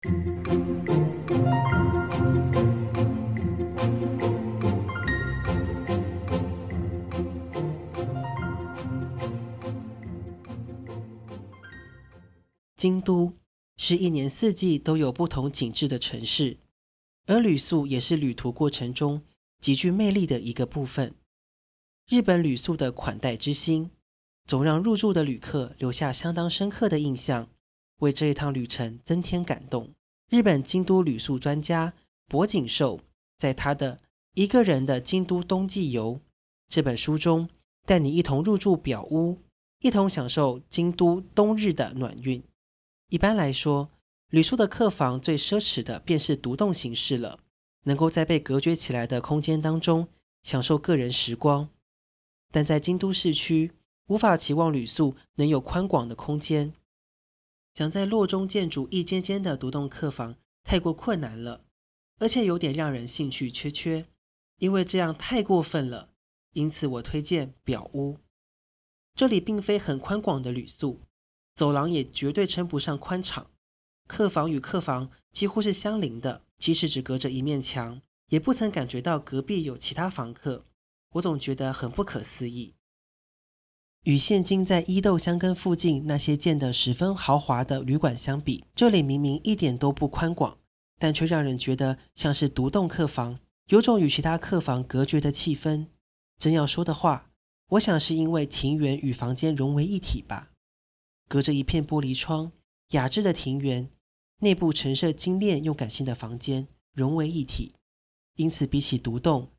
[0.00, 0.12] 京
[13.02, 13.32] 都
[13.76, 16.58] 是一年四季都有不同景致的城市，
[17.26, 19.22] 而旅宿也是旅途过程中
[19.60, 21.16] 极具魅力的一个部分。
[22.08, 23.90] 日本旅宿的款待之心，
[24.44, 27.48] 总让入住的旅客留下相当深刻的印象，
[27.98, 29.94] 为这一趟旅程增添感动。
[30.28, 31.92] 日本京都旅宿专家
[32.26, 33.00] 柏景寿
[33.38, 33.96] 在他的
[34.34, 36.14] 《一个人的京都冬季游》
[36.68, 37.48] 这本书中，
[37.86, 39.38] 带你一同入住表屋，
[39.80, 42.42] 一同享受京都冬日的暖韵。
[43.08, 43.88] 一般来说，
[44.28, 47.40] 旅宿的客房最奢侈的便是独栋形式了，
[47.84, 50.06] 能够在被隔绝起来的空间当中
[50.42, 51.70] 享受个人时光。
[52.52, 53.72] 但在京都市区，
[54.08, 56.74] 无法期望旅宿能有宽广的空间。
[57.78, 61.64] 想在洛中建筑一间间的独栋客房太过困难了，
[62.18, 64.04] 而且有点让人兴趣缺缺，
[64.56, 66.10] 因为这样太过分了。
[66.54, 68.18] 因此，我推荐表屋。
[69.14, 71.02] 这里并非很宽广的旅宿。
[71.54, 73.48] 走廊也绝对称不上宽敞，
[74.08, 80.66] 客房与客房几乎是相邻的，即使只隔着一面墙，也不曾感觉到隔壁有其他房客。
[81.10, 82.74] 我总觉得很不可思议。
[84.08, 90.56] 与现今在伊豆箱根附近那些建得十分豪华的旅馆相比，这里明明一点都不宽广，
[90.98, 95.88] 但却让人觉得像是独栋客房，有种与其他客房隔绝的气氛。
[96.38, 97.28] 真要说的话，
[97.72, 100.52] 我想是因为庭园与房间融为一体吧。
[101.28, 102.50] 隔着一片玻璃窗，
[102.92, 103.90] 雅致的庭园，
[104.38, 107.74] 内部陈设精炼又感性的房间，融为一体。
[108.36, 109.50] 因此，比起独栋，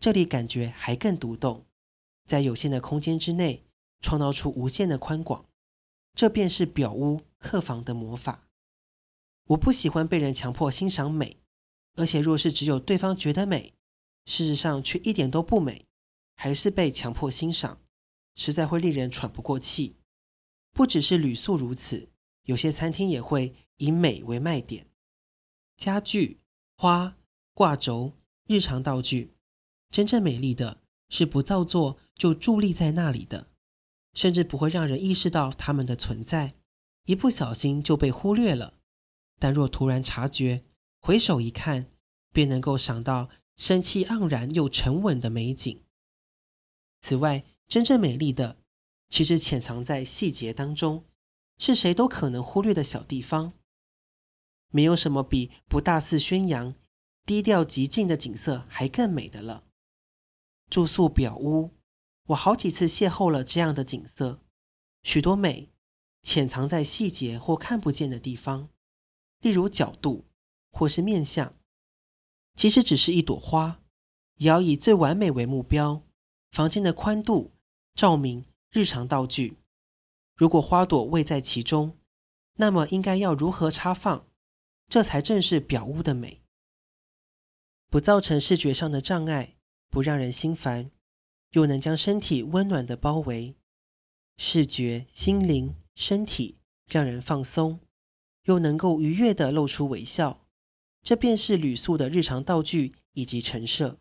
[0.00, 1.64] 这里感觉还更独栋。
[2.26, 3.62] 在有限的空间之内，
[4.02, 5.46] 创造出无限的宽广。
[6.14, 8.46] 这便是表屋客房的魔法。
[9.46, 11.38] 我不喜欢被人强迫欣赏美，
[11.94, 13.72] 而且若是只有对方觉得美，
[14.26, 15.86] 事实上却一点都不美，
[16.36, 17.80] 还是被强迫欣赏，
[18.34, 19.96] 实在会令人喘不过气。
[20.74, 22.10] 不只是旅宿如此，
[22.44, 24.86] 有些餐厅也会以美为卖点。
[25.76, 26.40] 家具、
[26.76, 27.16] 花、
[27.54, 28.12] 挂轴、
[28.46, 29.34] 日常道具，
[29.90, 33.48] 真正美丽的是不造作就伫立在那里的，
[34.14, 36.54] 甚至不会让人意识到它们的存在，
[37.06, 38.74] 一不小心就被忽略了。
[39.38, 40.64] 但若突然察觉，
[41.00, 41.90] 回首一看，
[42.32, 45.82] 便能够赏到生气盎然又沉稳的美景。
[47.00, 48.58] 此外，真正美丽的。
[49.08, 51.04] 其实潜藏在细节当中，
[51.58, 53.52] 是谁都可能忽略的小地方。
[54.70, 56.74] 没有什么比不大肆宣扬、
[57.26, 59.64] 低调极静的景色还更美的了。
[60.70, 61.72] 住宿表屋，
[62.26, 64.40] 我好几次邂逅了这样的景色，
[65.02, 65.70] 许多美
[66.22, 68.68] 潜藏在细节或看不见的地方，
[69.40, 70.24] 例如角度
[70.70, 71.54] 或是面相。
[72.54, 73.80] 其实只是一朵花，
[74.36, 76.02] 也要以最完美为目标。
[76.50, 77.52] 房间的宽度、
[77.94, 78.44] 照明。
[78.74, 79.58] 日常道具，
[80.34, 81.98] 如果花朵位在其中，
[82.54, 84.26] 那么应该要如何插放？
[84.88, 86.40] 这才正是表屋的美，
[87.90, 89.56] 不造成视觉上的障碍，
[89.90, 90.90] 不让人心烦，
[91.52, 93.54] 又能将身体温暖的包围，
[94.36, 97.80] 视觉、心灵、身体让人放松，
[98.44, 100.44] 又能够愉悦的露出微笑，
[101.02, 103.98] 这便是旅宿的日常道具以及陈设。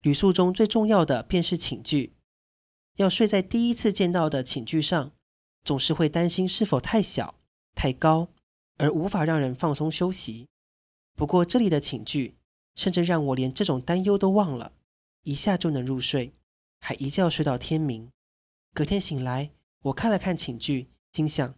[0.00, 2.14] 旅宿中最重要的便是寝具。
[2.96, 5.12] 要睡在第一次见到的寝具上，
[5.64, 7.34] 总是会担心是否太小、
[7.74, 8.28] 太高，
[8.76, 10.46] 而无法让人放松休息。
[11.14, 12.36] 不过这里的寝具，
[12.74, 14.72] 甚至让我连这种担忧都忘了，
[15.22, 16.34] 一下就能入睡，
[16.80, 18.10] 还一觉睡到天明。
[18.74, 19.50] 隔天醒来，
[19.82, 21.54] 我看了看寝具，心想：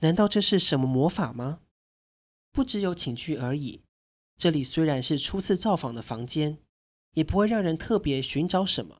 [0.00, 1.60] 难道这是什么魔法吗？
[2.52, 3.82] 不只有寝具而已，
[4.36, 6.58] 这里虽然是初次造访的房间，
[7.14, 8.98] 也不会让人特别寻找什么。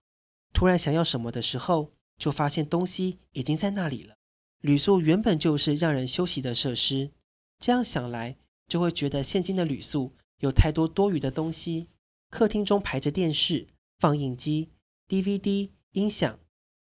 [0.53, 4.17] 突然想要什么的时候，就发现东西已经在那里了。
[4.61, 7.13] 旅宿原本就是让人休息的设施，
[7.61, 8.37] 这样想来，
[8.67, 11.89] 就会觉得现今的旅宿有太多多余的东西。
[12.31, 13.69] 客厅中排着电视、
[13.99, 14.71] 放映机、
[15.09, 16.39] DVD、音响，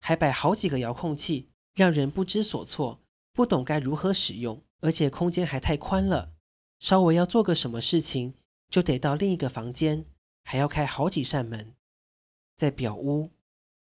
[0.00, 3.00] 还摆好几个遥控器，让人不知所措，
[3.32, 4.62] 不懂该如何使用。
[4.80, 6.32] 而且空间还太宽了，
[6.78, 8.34] 稍微要做个什么事情，
[8.70, 10.06] 就得到另一个房间，
[10.42, 11.74] 还要开好几扇门。
[12.56, 13.30] 在表屋。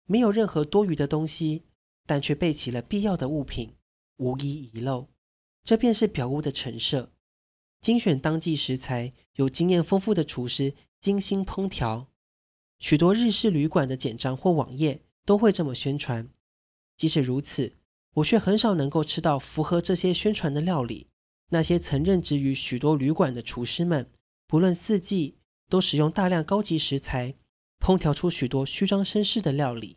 [0.06, 1.64] 没有任何多余的东西，
[2.04, 3.74] 但却备齐了必要的物品，
[4.18, 5.08] 无一遗漏。
[5.64, 7.10] 这便是表屋的陈设，
[7.80, 12.06] 精选当季食材，有经验丰富的厨师精心烹调。
[12.84, 16.28] 许多日式旅馆的简章或网页都会这么宣传。
[16.98, 17.78] 即使如此，
[18.12, 21.06] 我却很少能够吃到符合这些宣传的料理。
[21.48, 24.10] 那些曾任职于许多旅馆的厨师们，
[24.46, 25.38] 不论四季，
[25.70, 27.36] 都使用大量高级食材，
[27.80, 29.96] 烹调出许多虚张声势的料理。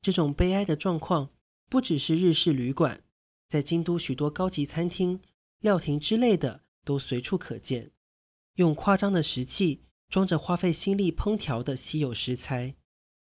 [0.00, 1.28] 这种悲哀的状况，
[1.68, 3.04] 不只是日式旅馆，
[3.46, 5.20] 在京都许多高级餐厅、
[5.60, 7.90] 料亭之类的，都随处可见。
[8.54, 9.82] 用夸张的食器
[10.14, 12.76] 装着花费心力烹调的稀有食材，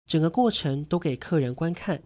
[0.08, 2.02] 整个过程都给客人观看，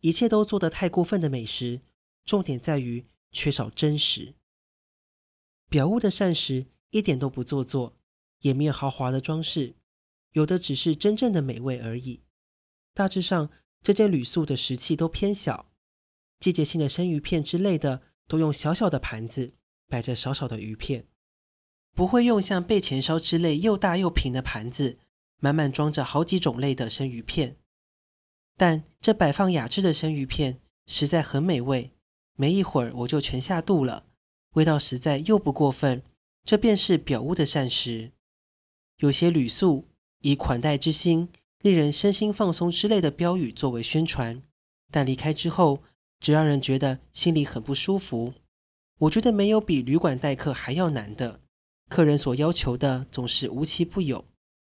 [0.00, 1.80] 一切都做得太过分的美食，
[2.26, 4.34] 重点在于缺少真实。
[5.70, 7.96] 表屋的膳食一点都不做作，
[8.40, 9.76] 也没有豪华的装饰，
[10.32, 12.20] 有的只是真正的美味而已。
[12.92, 13.48] 大致上，
[13.82, 15.72] 这间旅宿的食器都偏小，
[16.38, 19.54] 季节性的生鱼片之类的都用小小的盘子
[19.86, 21.08] 摆着少少的鱼片，
[21.98, 24.98] 不会用像备前烧之类又大又平的盘子
[25.40, 27.56] 满满装着好几种类的生鱼片。
[28.56, 31.90] 但这摆放雅致的生鱼片实在很美味，
[32.36, 34.04] 没一会儿我就全下肚了。
[34.52, 36.04] 味道实在又不过分，
[36.44, 38.12] 这便是表屋的膳食。
[38.98, 39.88] 有些旅宿
[40.20, 41.28] 以“款待之心”、
[41.62, 44.40] “令人身心放松”之类的标语作为宣传，
[44.92, 45.82] 但离开之后，
[46.20, 48.34] 只让人觉得心里很不舒服。
[49.00, 51.40] 我觉得没有比旅馆待客还要难的，
[51.88, 54.24] 客人所要求的总是无奇不有。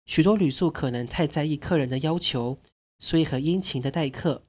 [0.06, 2.58] 许多旅宿可能太在意客人的要求，
[2.98, 4.44] 所以很殷勤的待客，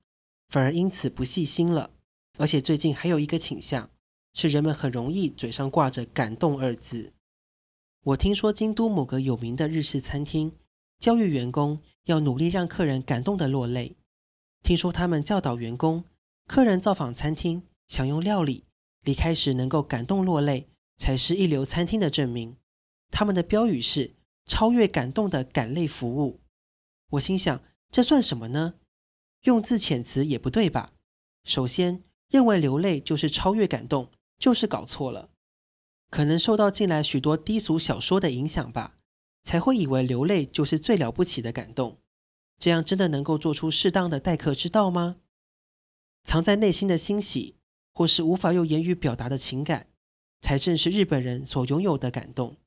[0.50, 1.92] 反而因此不细心了。
[2.38, 3.90] 而且最近还有一个倾向。
[4.34, 7.12] 是人们很容易嘴上挂着“感动”二字。
[8.02, 10.54] 我听说京都某个有名的日式餐厅
[11.00, 13.98] 教育员工要努力让客人感动的落泪。
[14.64, 16.06] 听说他们教导员工，
[16.48, 18.64] 客人造访餐厅享用料理，
[19.04, 20.70] 离开时能够感动落泪，
[21.02, 22.58] 才是一流餐厅的证明。
[23.10, 24.14] 他们的标语是
[24.46, 26.42] “超越感动的感泪服务”。
[27.10, 28.76] 我心想，这算什么呢？
[29.46, 30.94] 用字遣词也不对吧？
[31.44, 34.12] 首先，认为流泪就是超越感动。
[34.38, 35.30] 就是搞错了，
[36.10, 38.98] 可能受到近来许多低俗小说的影响吧，
[39.44, 42.00] 才会以为流泪就是最了不起的感动。
[42.58, 45.18] 这样真的能够做出适当的待客之道吗？
[46.24, 47.58] 藏在内心的欣喜，
[47.94, 49.91] 或是无法用言语表达的情感，
[50.42, 52.58] 才正是日本人所拥有的感动。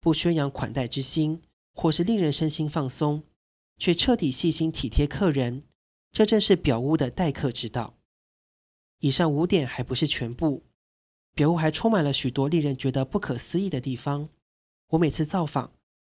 [0.00, 1.42] 不宣扬款待之心，
[1.74, 3.24] 或是令人身心放松，
[3.76, 5.64] 却彻底细心体贴客人，
[6.12, 7.98] 这正是表屋的待客之道。
[9.00, 10.64] 以上五点还不是全部。
[11.34, 14.28] 表屋还充满了许多令人觉得不可思议的地方。
[14.88, 15.72] 我每次造访，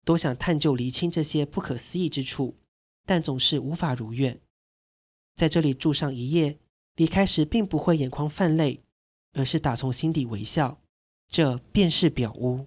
[0.04, 2.56] 都想探究厘清这些不可思议之处，
[3.04, 4.40] 但总是无法如愿。
[5.36, 6.58] 在这里住上一夜，
[6.96, 8.82] 离开时并不会眼眶泛泪，
[9.32, 10.80] 而是打从心底微笑。
[11.30, 12.66] 这便是表屋。